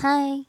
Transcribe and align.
Hi 0.00 0.42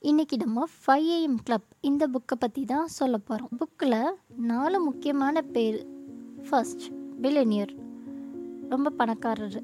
இன்னைக்கு 0.00 0.36
நம்ம 0.36 0.64
five 0.86 1.06
AM 1.14 1.38
club 1.44 1.64
இந்த 1.80 2.08
புக்கை 2.08 2.36
பற்றி 2.38 2.64
தான் 2.64 2.86
சொல்ல 2.86 3.18
போகிறோம் 3.18 3.50
புக்கில் 3.58 4.10
நாலு 4.36 4.80
முக்கியமான 4.80 5.42
பேர். 5.42 5.86
ஃபர்ஸ்ட் 6.48 6.84
பிலினியர் 7.22 7.72
ரொம்ப 8.68 8.90
பணக்காரர். 8.90 9.62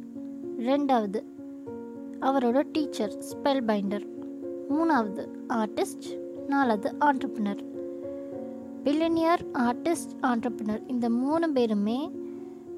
ரெண்டாவது 0.58 1.22
அவரோட 2.20 2.62
டீச்சர் 2.72 3.14
ஸ்பெல் 3.18 3.62
பைண்டர் 3.66 4.06
மூணாவது 4.70 5.26
ஆர்டிஸ்ட் 5.48 6.08
நாலாவது 6.48 6.94
ஆண்டர்பினர் 7.00 7.62
பில்லினியர் 8.84 9.44
ஆர்டிஸ்ட் 9.52 10.14
ஆண்டர்பினர் 10.22 10.82
இந்த 10.86 11.10
மூணு 11.10 11.52
பேருமே 11.52 12.10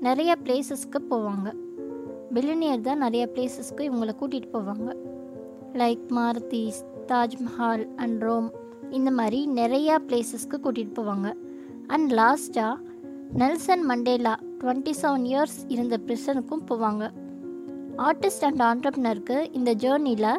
நிறைய 0.00 0.36
பிளேசஸ்க்கு 0.44 1.02
போவாங்க. 1.10 1.48
பில்லினியர் 2.34 2.80
தான் 2.80 2.98
நிறைய 2.98 3.28
பிளேசஸ்க்கு 3.34 3.88
இவங்களை 3.90 4.14
கூட்டிகிட்டு 4.20 4.56
போவாங்க. 4.58 5.14
Like 5.76 6.04
Mauritius 6.10 6.80
Taj Mahal 7.06 7.84
and 7.96 8.22
Rome 8.22 8.48
இந்த 8.90 9.10
மாதிரி 9.10 9.38
நிறையா 9.48 9.96
பிளேசஸ்க்கு 10.08 10.56
கூட்டிகிட்டு 10.56 10.96
போவாங்க. 10.98 11.28
அண்ட் 11.86 12.12
லாஸ்ட்டாக 12.12 12.74
Nelson 13.34 13.84
Mandela 13.90 14.34
twenty 14.58 14.92
seven 15.02 15.24
years 15.30 15.58
இருந்த 15.68 15.96
பிரிசனுக்கும் 16.06 16.66
போவாங்க. 16.70 17.04
ஆர்டிஸ்ட் 17.96 18.44
அண்ட் 18.48 18.62
ஆண்டர்பினருக்கு 18.62 19.38
இந்த 19.52 19.74
ஜேர்னியில் 19.74 20.38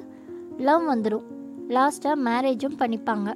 லவ் 0.58 0.84
வந்துடும் 0.90 1.28
லாஸ்ட்டாக 1.68 2.24
மேரேஜும் 2.28 2.80
பண்ணிப்பாங்க. 2.80 3.30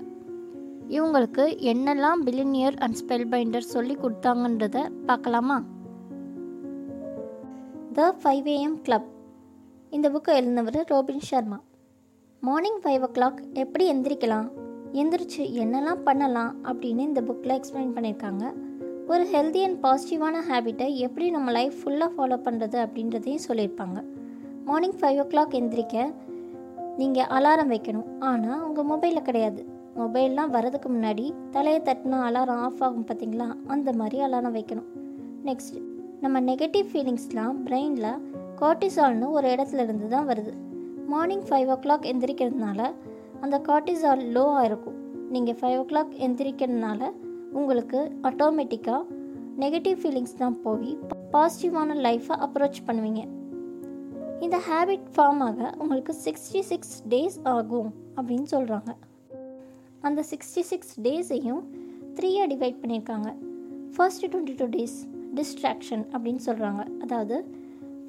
இவங்களுக்கு 0.90 1.44
என்னெல்லாம் 1.72 2.22
பில்லினியர் 2.26 2.78
அண்ட் 2.78 2.98
ஸ்பெல் 3.02 3.30
பைண்டர் 3.32 3.72
சொல்லி 3.74 3.96
கொடுத்தாங்கன்றத 3.96 4.90
பார்க்கலாமா? 5.06 5.64
த 7.94 8.16
ஃபைவ் 8.24 8.48
ஏஎம் 8.56 8.80
கிளப் 8.82 9.10
இந்த 9.90 10.10
புக்கை 10.10 10.34
எழுந்தவர் 10.34 10.84
Robin 10.92 11.28
Sharma. 11.30 11.60
Morning 12.46 12.80
five 12.84 13.02
o'clock 13.14 13.40
எப்படி 13.54 13.94
எந்திரிக்கலாம்? 13.94 14.48
எந்திரிச்சு 14.92 15.42
என்னெல்லாம் 15.42 16.02
பண்ணலாம் 16.04 16.56
அப்படின்னு 16.64 17.00
இந்த 17.00 17.22
புக்கில் 17.22 17.60
எக்ஸ்பிளைன் 17.60 17.92
பண்ணியிருக்காங்க. 17.96 18.54
ஒரு 19.08 19.24
ஹெல்தி 19.34 19.64
அண்ட் 19.64 19.84
பாசிட்டிவான 19.86 20.40
ஹேபிட்டை 20.50 20.96
எப்படி 20.96 21.30
நம்ம 21.30 21.52
லைஃப் 21.52 21.74
ஃபுல்லாக 21.84 22.10
ஃபாலோ 22.18 22.38
பண்ணுறது 22.46 22.78
அப்படின்றதையும் 22.86 23.44
சொல்லியிருப்பாங்க. 23.48 24.04
மார்னிங் 24.66 24.98
ஃபைவ் 25.02 25.20
ஓ 25.20 25.28
கிளாக் 25.28 25.56
எந்திரிக்க 25.60 26.14
நீங்கள் 26.98 27.24
அலாரம் 27.24 27.72
வைக்கணும். 27.74 28.20
ஆனால் 28.20 28.62
உங்கள் 28.62 28.86
மொபைலில் 28.86 29.22
கிடையாது. 29.22 29.66
மொபைல்லாம் 29.98 30.56
வரதுக்கு 30.58 30.90
முன்னாடி 30.90 31.34
தலையை 31.52 31.82
தட்டினா 31.82 32.20
அலாரம் 32.30 32.64
ஆஃப் 32.68 32.84
ஆகும் 32.84 33.06
பார்த்தீங்களா? 33.08 33.56
அந்த 33.68 33.94
மாதிரி 33.94 34.24
அலாரம் 34.24 34.58
வைக்கணும். 34.58 34.90
நெக்ஸ்ட் 35.46 35.80
நம்ம 36.22 36.42
நெகட்டிவ் 36.42 36.90
ஃபீலிங்ஸ்லாம் 36.94 37.56
பிரெயினில் 37.66 38.20
கார்டிசால்னு 38.62 39.30
ஒரு 39.30 39.48
இடத்துல 39.48 39.84
இருந்து 39.84 40.08
தான் 40.08 40.28
வருது. 40.28 40.54
மார்னிங் 41.12 41.46
ஃபைவ் 41.48 41.70
ஓ 41.74 41.76
கிளாக் 41.84 42.06
எந்திரிக்கிறதுனால 42.12 42.80
அந்த 43.44 43.56
கார்டிசால் 43.68 44.22
லோவாக 44.36 44.68
இருக்கும். 44.70 44.98
நீங்கள் 45.34 45.58
ஃபைவ் 45.60 45.78
ஓ 45.82 45.84
கிளாக் 45.92 46.14
எந்திரிக்கிறதுனால 46.26 47.02
உங்களுக்கு 47.60 48.00
ஆட்டோமேட்டிக்காக 48.30 49.20
நெகட்டிவ் 49.64 49.98
ஃபீலிங்ஸ் 50.02 50.38
தான் 50.42 50.58
போய் 50.66 50.92
பாசிட்டிவான 51.34 51.96
லைஃப்பை 52.08 52.36
அப்ரோச் 52.46 52.80
பண்ணுவீங்க. 52.88 53.22
இந்த 54.46 54.58
ஹேபிட் 54.68 55.08
ஃபார்ம் 55.16 55.42
ஆக 55.48 55.60
உங்களுக்கு 55.82 56.14
சிக்ஸ்டி 56.26 56.62
சிக்ஸ் 56.72 56.96
டேஸ் 57.14 57.40
ஆகும் 57.56 57.90
அப்படின்னு 58.18 58.48
சொல்கிறாங்க 58.56 58.92
அந்த 60.10 60.22
சிக்ஸ்டி 60.32 60.64
சிக்ஸ் 60.72 60.94
டேஸையும் 61.08 61.64
த்ரீயாக 62.18 62.48
டிவைட் 62.54 62.80
பண்ணியிருக்காங்க. 62.84 63.30
First 63.96 64.26
twenty 64.32 64.56
two 64.62 64.68
days 64.78 64.98
distraction 65.40 66.04
அப்படின்னு 66.14 66.42
சொல்கிறாங்க 66.48 66.82
அதாவது 67.04 67.36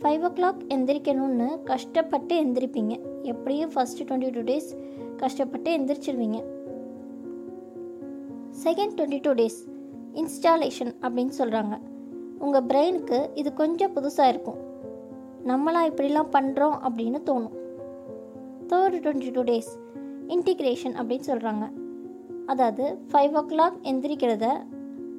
ஃபைவ் 0.02 0.22
ஓ 0.22 0.28
கிளாக் 0.36 0.62
எந்திரிக்கணும்னு 0.74 1.62
கஷ்டப்பட்டு 1.62 2.44
எந்திரிப்பீங்க. 2.44 3.00
எப்படியும் 3.22 3.70
ஃபஸ்ட்டு 3.70 4.06
டுவெண்ட்டி 4.06 4.30
டூ 4.30 4.40
டேஸ் 4.40 4.70
கஷ்டப்பட்டு 5.16 5.78
எந்திரிச்சிருவீங்க. 5.78 6.38
Second 8.64 8.94
twenty 8.96 9.20
two 9.20 9.32
days 9.32 9.58
installation 10.12 10.92
அப்படின்னு 11.00 11.32
சொல்கிறாங்க 11.38 11.78
உங்கள் 12.38 12.62
பிரெயினுக்கு 12.62 13.30
இது 13.34 13.52
கொஞ்சம் 13.52 13.94
புதுசாக 13.96 14.28
இருக்கும். 14.28 14.58
நம்மளாம் 15.46 15.88
இப்படிலாம் 15.90 16.32
பண்ணுறோம் 16.32 16.76
அப்படின்னு 16.88 17.20
தோணும். 17.30 17.54
Third 18.68 18.98
twenty 19.04 19.30
two 19.32 19.42
days 19.42 19.70
integration 20.28 20.98
அப்படின்னு 20.98 21.28
சொல்கிறாங்க 21.30 21.64
அதாவது 22.46 22.98
ஃபைவ் 23.12 23.32
ஓ 23.32 23.44
கிளாக் 23.54 23.78
எந்திரிக்கிறத 23.82 24.46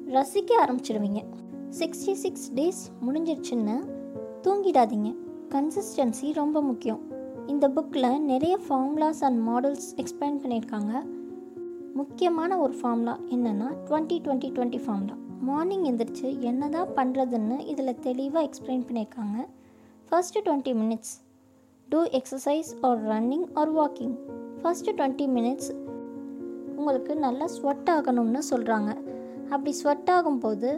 ரசிக்க 0.06 0.50
ஆரம்பிச்சிடுவீங்க 0.64 1.22
சிக்ஸ்டி 1.78 2.12
சிக்ஸ் 2.12 2.52
டேஸ் 2.54 2.82
முடிஞ்சிருச்சுன்னு 3.06 3.93
தூங்கிடாதீங்க. 4.44 5.10
கன்சிஸ்டன்சி 5.50 6.34
ரொம்ப 6.34 6.62
முக்கியம். 6.62 7.00
இந்த 7.46 7.68
புக்கில் 7.68 8.20
நிறைய 8.20 8.58
ஃபார்முலாஸ் 8.68 9.20
அண்ட் 9.20 9.48
மாடல்ஸ் 9.48 9.86
எக்ஸ்பிளைன் 9.96 10.38
பண்ணியிருக்காங்க. 10.42 10.92
முக்கியமான 11.94 12.58
ஒரு 12.58 12.74
ஃபார்முலா 12.80 13.18
என்னென்னா 13.30 13.68
twenty 13.88 14.16
twenty 14.24 14.50
twenty 14.56 14.80
formula 14.84 15.16
morning 15.40 15.84
எந்திரிச்சு 15.84 16.38
என்ன 16.38 16.68
தான் 16.68 16.92
பண்ணுறதுன்னு 16.96 17.66
இதில் 17.66 18.00
தெளிவாக 18.00 18.48
எக்ஸ்பிளைன் 18.48 18.84
பண்ணியிருக்காங்க. 18.88 19.38
First 20.08 20.42
twenty 20.44 20.74
minutes 20.82 21.14
to 21.88 22.02
exercise 22.20 22.70
or 22.80 23.02
running 23.04 23.46
or 23.54 23.72
walking 23.76 24.14
first 24.62 24.94
twenty 24.98 25.28
minutes 25.28 25.70
உங்களுக்கு 26.76 27.16
நல்லா 27.16 27.46
ஸ்வெட் 27.46 27.90
ஆகணும்னு 27.90 28.42
சொல்கிறாங்க 28.50 28.90
அப்படி 29.50 29.72
ஸ்வெட் 29.72 30.10
ஆகும்போது 30.10 30.70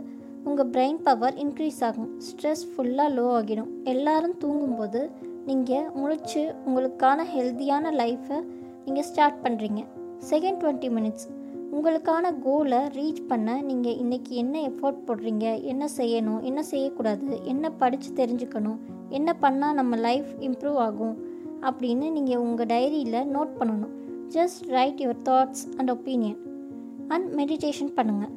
உங்கள் 0.49 0.69
பிரெயின் 0.75 0.99
பவர் 1.03 1.35
இன்க்ரீஸ் 1.35 1.81
ஆகும். 1.81 2.11
ஸ்ட்ரெஸ் 2.27 2.63
ஃபுல்லாக 2.73 3.15
லோ 3.17 3.25
ஆகிடும். 3.39 3.71
எல்லாரும் 3.85 4.37
தூங்கும்போது 4.39 5.11
நீங்கள் 5.47 5.89
முழிச்சு 6.01 6.43
உங்களுக்கான 6.67 7.25
ஹெல்த்தியான 7.35 7.91
லைஃப்பை 8.01 8.39
நீங்கள் 8.85 9.05
ஸ்டார்ட் 9.05 9.41
பண்ணுறீங்க 9.43 9.81
செகண்ட் 10.31 10.61
டுவெண்ட்டி 10.63 10.91
மினிட்ஸ் 10.97 11.27
உங்களுக்கான 11.73 12.33
கோலை 12.45 12.79
ரீச் 12.79 13.23
பண்ண 13.27 13.63
நீங்கள் 13.63 13.99
இன்றைக்கி 14.03 14.29
என்ன 14.29 14.61
எஃபோர்ட் 14.61 15.03
போடுறீங்க? 15.07 15.63
என்ன 15.63 15.89
செய்யணும்? 15.97 16.41
என்ன 16.41 16.63
செய்யக்கூடாது? 16.63 17.45
என்ன 17.45 17.71
படித்து 17.71 18.27
தெரிஞ்சுக்கணும்? 18.27 18.79
என்ன 19.09 19.37
பண்ணால் 19.43 19.79
நம்ம 19.81 19.97
லைஃப் 19.97 20.31
இம்ப்ரூவ் 20.41 20.81
ஆகும்? 20.87 21.17
அப்படின்னு 21.63 22.09
நீங்கள் 22.11 22.37
உங்கள் 22.37 22.67
டைரியில் 22.67 23.21
நோட் 23.37 23.55
பண்ணணும். 23.61 23.95
Just 24.29 24.63
write 24.79 25.01
your 25.01 25.23
thoughts 25.25 25.67
and 25.77 25.91
opinion 25.91 26.41
and 27.09 27.29
meditation 27.41 27.95
பண்ணுங்கள் 27.95 28.35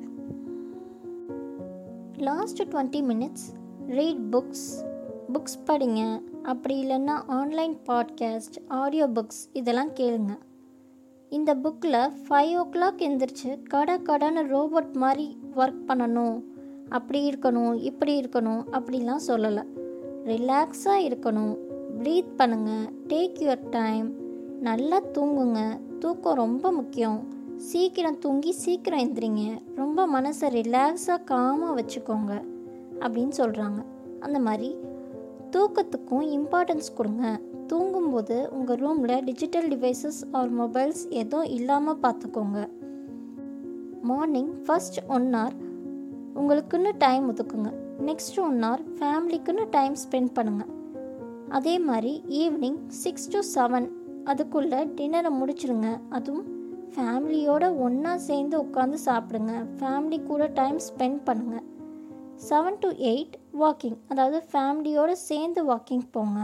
last 2.20 2.62
twenty 2.62 3.02
minutes 3.02 3.48
read 3.88 4.36
books 4.36 4.86
books 5.34 5.68
படிங்க. 5.68 6.22
அப்படி 6.44 6.86
இல்லைன்னா 6.86 7.22
ஆன்லைன் 7.28 7.78
பாட்காஸ்ட் 7.86 8.60
ஆடியோ 8.68 9.08
புக்ஸ் 9.08 9.50
இதெல்லாம் 9.54 9.90
கேளுங்க. 9.90 10.38
இந்த 11.30 11.56
புக்கில் 11.56 12.12
ஃபைவ் 12.28 12.58
ஓ 12.58 12.66
கிளாக் 12.72 12.98
எந்திரிச்சு 12.98 13.64
கடை 13.64 13.96
கடைன்னு 13.96 14.44
ரோபோட் 14.44 14.94
மாதிரி 14.94 15.38
ஒர்க் 15.56 15.80
பண்ணணும். 15.88 16.44
அப்படி 16.90 17.30
இருக்கணும் 17.30 17.82
இப்படி 17.82 18.22
இருக்கணும் 18.22 18.64
அப்படிலாம் 18.72 19.20
சொல்லலை. 19.28 19.64
ரிலாக்ஸாக 20.26 21.10
இருக்கணும். 21.10 21.58
ப்ரீத் 22.00 22.32
பண்ணுங்கள் 22.38 22.90
டேக் 23.08 23.40
யுவர் 23.40 23.70
டைம் 23.70 24.14
நல்லா 24.62 25.02
தூங்குங்க. 25.02 25.80
தூக்கம் 26.00 26.36
ரொம்ப 26.36 26.72
முக்கியம். 26.72 27.39
சீக்கிரம் 27.68 28.20
தூங்கி 28.20 28.52
சீக்கிரம் 28.52 29.00
எந்திரிங்க. 29.00 29.44
ரொம்ப 29.76 30.06
மனசை 30.08 30.48
ரிலாக்ஸாக 30.58 31.26
காமாக 31.32 31.72
வச்சுக்கோங்க 31.80 32.34
அப்படின்னு 33.00 33.34
சொல்கிறாங்க 33.38 33.80
அந்த 34.20 34.40
மாதிரி 34.40 34.76
தூக்கத்துக்கும் 35.52 36.26
இம்பார்ட்டன்ஸ் 36.38 36.90
கொடுங்க. 36.96 37.40
தூங்கும்போது 37.68 38.50
உங்கள் 38.52 38.76
ரூமில் 38.76 39.24
டிஜிட்டல் 39.24 39.68
டிவைசஸ் 39.68 40.20
ஆர் 40.32 40.52
மொபைல்ஸ் 40.60 41.02
எதுவும் 41.22 41.50
இல்லாமல் 41.58 42.00
பார்த்துக்கோங்க. 42.04 42.60
மார்னிங் 44.02 44.52
ஃபஸ்ட் 44.68 45.00
ஒன் 45.08 45.28
ஹவர் 45.34 45.58
உங்களுக்குன்னு 46.36 46.92
டைம் 46.98 47.36
ஒதுக்குங்க. 47.36 47.72
நெக்ஸ்ட் 48.10 48.40
ஒன் 48.46 48.64
ஹவர் 48.64 48.86
ஃபேமிலிக்குன்னு 49.00 49.66
டைம் 49.70 49.96
ஸ்பெண்ட் 50.04 50.32
பண்ணுங்கள் 50.36 50.72
அதே 51.50 51.80
மாதிரி 51.80 52.24
ஈவினிங் 52.30 52.80
சிக்ஸ் 52.88 53.30
டு 53.30 53.42
செவன் 53.56 53.90
அதுக்குள்ளே 54.24 54.86
டின்னரை 54.98 55.34
முடிச்சிருங்க. 55.42 55.90
அதுவும் 56.10 56.59
ஃபேமிலியோடு 56.96 57.80
ஒன்றா 57.80 58.18
சேர்ந்து 58.18 58.62
உட்காந்து 58.62 58.98
சாப்பிடுங்க. 59.06 59.52
ஃபேமிலி 59.80 60.24
கூட 60.24 60.52
டைம் 60.54 60.78
ஸ்பெண்ட் 60.78 61.20
பண்ணுங்கள் 61.26 61.68
செவன் 62.50 62.78
டு 62.80 62.90
எயிட் 62.90 63.36
வாக்கிங் 63.60 63.98
அதாவது 64.08 64.44
ஃபேமிலியோடு 64.52 65.12
சேர்ந்து 65.12 65.66
வாக்கிங் 65.66 66.08
போங்க. 66.12 66.40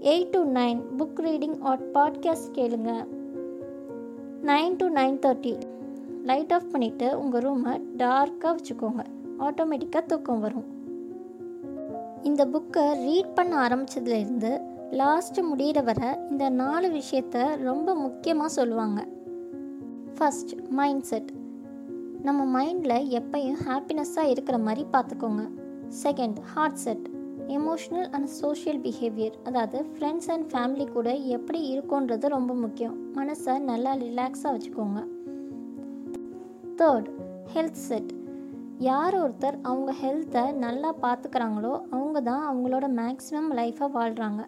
Eight 0.00 0.30
to 0.30 0.44
nine 0.44 0.80
book 0.98 1.20
reading 1.20 1.60
or 1.60 1.90
podcast 1.90 2.52
கேளுங்க. 2.52 3.06
Nine 4.42 4.76
to 4.76 4.88
nine 4.88 5.18
thirty 5.26 5.60
light 6.22 6.52
off 6.52 6.68
பண்ணிவிட்டு 6.72 7.14
உங்கள் 7.14 7.42
ரூமை 7.42 7.80
டார்க்காக 7.96 8.56
வச்சுக்கோங்க. 8.56 9.04
ஆட்டோமேட்டிக்காக 9.38 10.06
தூக்கம் 10.06 10.40
வரும். 10.40 10.64
இந்த 12.22 12.46
புக்கை 12.46 12.92
ரீட் 12.94 13.34
பண்ண 13.34 13.68
ஆரம்பித்ததுலேருந்து 13.68 14.60
லாஸ்ட்டு 14.90 15.42
முடிகிற 15.54 15.84
வரை 15.84 16.08
இந்த 16.30 16.48
நாலு 16.48 16.88
விஷயத்த 16.88 17.56
ரொம்ப 17.56 17.94
முக்கியமாக 17.94 18.48
சொல்லுவாங்க. 18.48 19.06
ஃபஸ்ட் 20.18 20.52
மைண்ட் 20.68 21.02
செட் 21.02 21.30
நம்ம 22.22 22.40
மைண்டில் 22.56 22.96
எப்பையும் 23.18 23.58
ஹாப்பினஸ்ஸாக 23.66 24.32
இருக்கிற 24.34 24.58
மாதிரி 24.58 24.86
பார்த்துக்கோங்க. 24.92 25.42
Second 26.04 26.38
heart 26.40 26.74
set 26.74 27.06
emotional 27.48 28.08
and 28.10 28.26
social 28.26 28.80
behaviour 28.80 29.36
அதாவது 29.44 29.78
ஃப்ரெண்ட்ஸ் 29.94 30.30
அண்ட் 30.30 30.46
ஃபேமிலி 30.52 30.86
கூட 30.92 31.14
எப்படி 31.14 31.60
இருக்கோன்றது 31.78 32.26
ரொம்ப 32.26 32.54
முக்கியம். 32.54 32.96
மனசை 33.14 33.58
நல்லா 33.58 33.94
ரிலாக்ஸாக 33.94 34.52
வச்சுக்கோங்க. 34.54 35.00
தேர்ட் 36.76 37.08
ஹெல்த் 37.54 37.82
செட் 37.88 38.12
யார் 38.78 39.14
ஒருத்தர் 39.14 39.56
அவங்க 39.62 39.92
ஹெல்த்தை 40.02 40.52
நல்லா 40.52 40.94
பார்த்துக்கிறாங்களோ 41.02 41.72
அவங்க 41.90 42.20
தான் 42.20 42.44
அவங்களோட 42.50 42.86
மேக்ஸிமம் 43.00 43.50
லைஃப்பை 43.58 43.88
வாழ்கிறாங்க 43.94 44.42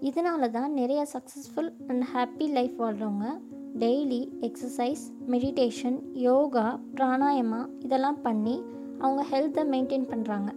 இதனால 0.00 0.50
தான் 0.50 0.72
நிறைய 0.72 1.06
successful 1.12 1.70
and 1.88 2.04
happy 2.14 2.48
life 2.48 2.82
வாழ்கிறவங்க 2.82 3.28
daily 3.74 4.28
exercise 4.40 5.04
meditation 5.30 5.98
yoga 6.12 6.80
pranayama 6.94 7.68
இதெல்லாம் 7.78 8.22
பண்ணி 8.22 8.62
அவங்க 8.98 9.24
ஹெல்த்தை 9.30 9.66
மெயின்டைன் 9.66 10.08
பண்ணுறாங்க 10.10 10.48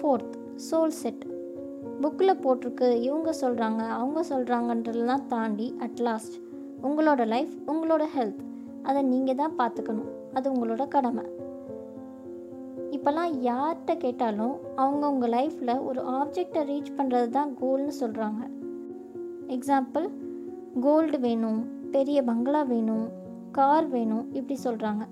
ஃபோர்த் 0.00 0.34
சோல் 0.70 0.88
செட். 0.88 1.24
புக்கில் 2.02 2.40
போட்டிருக்கு 2.42 2.92
இவங்க 2.92 3.34
சொல்கிறாங்க 3.40 3.88
அவங்க 3.88 4.24
சொல்கிறாங்கன்றதெல்லாம் 4.28 5.26
தாண்டி 5.26 5.74
அட்லாஸ்ட் 5.78 6.36
உங்களோட 6.82 7.26
லைஃப் 7.26 7.52
உங்களோட 7.66 8.04
ஹெல்த் 8.16 8.42
அதை 8.82 9.02
நீங்கள் 9.02 9.34
தான் 9.34 9.56
பார்த்துக்கணும். 9.58 10.08
அது 10.32 10.52
உங்களோட 10.52 10.88
கடமை. 10.88 11.24
இப்போல்லாம் 12.90 13.32
யார்கிட்ட 13.42 13.96
கேட்டாலும் 13.96 14.56
அவங்க 14.76 15.10
உங்கள் 15.10 15.30
லைஃப்பில் 15.30 15.84
ஒரு 15.84 16.02
ஆப்ஜெக்டை 16.02 16.62
ரீச் 16.70 16.92
பண்ணுறது 16.96 17.28
தான் 17.28 17.56
கோல்னு 17.62 17.90
சொல்கிறாங்க 18.00 18.50
எக்ஸாம்பிள் 19.48 20.08
கோல்டு 20.80 21.20
வேணும். 21.20 21.68
பெரிய 21.90 22.22
பங்களா 22.22 22.62
வேணும் 22.62 23.06
கார் 23.52 23.88
வேணும் 23.88 24.26
இப்படி 24.32 24.56
சொல்கிறாங்க 24.64 25.04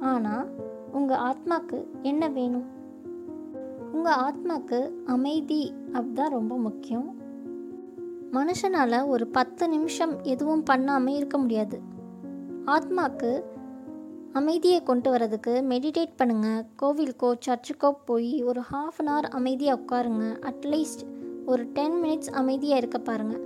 ஆனால் 0.00 0.44
உங்கள் 0.92 1.18
ஆத்மாக்கு 1.18 1.78
என்ன 2.02 2.28
வேணும்? 2.28 2.66
உங்கள் 3.92 4.18
ஆத்மாக்கு 4.18 4.78
அமைதி 5.06 5.74
அப்படிதான் 5.92 6.36
ரொம்ப 6.38 6.56
முக்கியம். 6.56 7.08
மனுஷனால் 8.32 9.06
ஒரு 9.06 9.26
பத்து 9.26 9.68
நிமிஷம் 9.68 10.22
எதுவும் 10.22 10.62
பண்ணாமல் 10.62 11.14
இருக்க 11.14 11.38
முடியாது. 11.38 11.78
ஆத்மாக்கு 12.64 13.30
அமைதியை 14.32 14.82
கொண்டு 14.82 15.10
வரதுக்கு 15.10 15.54
மெடிடேட் 15.72 16.18
பண்ணுங்கள் 16.18 16.66
கோவிலுக்கோ 16.82 17.30
சர்ச்சுக்கோ 17.46 17.90
போய் 18.04 18.42
ஒரு 18.42 18.60
ஹாஃப் 18.72 18.98
அன் 18.98 19.08
ஹவர் 19.08 19.28
அமைதியாக 19.30 19.80
உட்காருங்க. 19.80 20.26
அட்லீஸ்ட் 20.50 21.02
ஒரு 21.46 21.62
டென் 21.72 21.96
மினிட்ஸ் 22.02 22.32
அமைதியாக 22.32 22.80
இருக்க 22.80 22.98
பாருங்கள் 22.98 23.44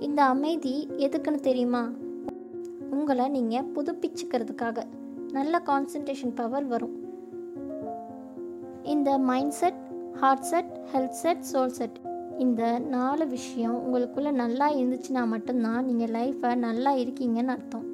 இந்த 0.00 0.24
அமைதி 0.24 0.88
எதுக்குன்னு 0.96 1.40
தெரியுமா? 1.40 1.84
உங்களை 2.90 3.28
நீங்கள் 3.28 3.68
புதுப்பிச்சுக்கிறதுக்காக 3.74 4.82
நல்ல 5.32 5.62
கான்சன்ட்ரேஷன் 5.66 6.34
பவர் 6.34 6.66
வரும். 6.66 6.94
இந்த 8.82 9.18
mind 9.18 9.52
set 9.52 9.80
heart 10.12 10.42
set 10.42 10.78
health 10.92 11.18
set 11.22 11.44
soul 11.52 11.74
set 11.78 11.98
இந்த 12.38 12.78
நாலு 12.78 13.26
விஷயம் 13.26 13.76
உங்களுக்குள்ளே 13.84 14.30
நல்லா 14.30 14.72
இருந்துச்சுன்னா 14.72 15.26
மட்டும்தான் 15.26 15.84
நீங்கள் 15.84 16.10
லைஃப்பை 16.10 16.54
நல்லா 16.54 16.94
இருக்கீங்கன்னு 16.94 17.46
அர்த்தம். 17.46 17.86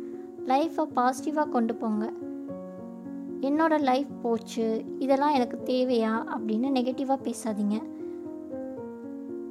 லைஃப்பை 0.47 0.85
பாசிட்டிவாக 0.97 1.49
கொண்டு 1.49 1.75
போங்க. 1.75 2.13
என்னோடய 3.41 3.81
லைஃப் 3.81 4.07
போச்சு 4.23 4.85
இதெல்லாம் 4.99 5.33
எனக்கு 5.33 5.59
தேவையா 5.65 6.13
அப்படின்னு 6.35 6.69
நெகட்டிவாக 6.79 7.19
பேசாதீங்க. 7.29 7.83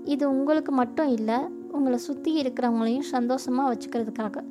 இது 0.05 0.29
உங்களுக்கு 0.29 0.71
மட்டும் 0.71 1.07
இல்லை 1.07 1.35
உங்களை 1.71 1.97
சுற்றி 1.97 2.41
இருக்கிறவங்களையும் 2.41 3.11
சந்தோஷமாக 3.15 3.73
வச்சுக்கிறதுக்காக. 3.73 4.43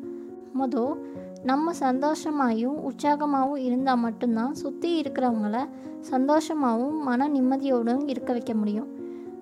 மொதல் 0.58 0.94
நம்ம 1.42 1.72
சந்தோஷமாயும் 1.80 2.78
உற்சாகமாகவும் 2.80 3.56
இருந்தால் 3.56 3.98
மட்டும்தான் 3.98 4.54
சுற்றி 4.54 5.00
இருக்கிறவங்கள 5.00 5.68
சந்தோஷமாகவும் 6.10 6.98
மன 7.00 7.28
நிம்மதியோடும் 7.28 8.08
இருக்க 8.08 8.32
வைக்க 8.32 8.54
முடியும். 8.54 8.88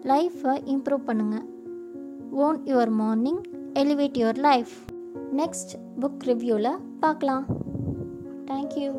லைஃப்பை 0.03 0.55
இம்ப்ரூவ் 0.67 1.07
பண்ணுங்கள் 1.07 1.47
own 2.31 2.59
your 2.65 2.91
morning 2.91 3.41
elevate 3.75 4.19
your 4.23 4.39
life 4.39 4.75
next 5.37 5.73
book 6.01 6.25
ரிவ்யூவில் 6.25 6.79
பார்க்கலாம். 7.01 7.45
Thank you 8.47 8.93